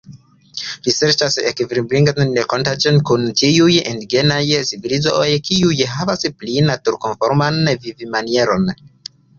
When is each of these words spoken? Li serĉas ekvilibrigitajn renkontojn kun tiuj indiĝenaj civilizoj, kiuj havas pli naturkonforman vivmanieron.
Li 0.85 0.93
serĉas 0.99 1.35
ekvilibrigitajn 1.49 2.31
renkontojn 2.39 2.97
kun 3.11 3.27
tiuj 3.43 3.69
indiĝenaj 3.93 4.41
civilizoj, 4.71 5.29
kiuj 5.51 5.79
havas 5.95 6.29
pli 6.43 6.59
naturkonforman 6.73 7.65
vivmanieron. 7.89 8.69